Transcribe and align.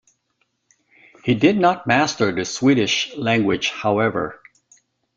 He 1.23 1.35
did 1.35 1.59
not 1.59 1.85
master 1.85 2.31
the 2.33 2.43
Swedish 2.43 3.15
language 3.17 3.69
however. 3.69 4.41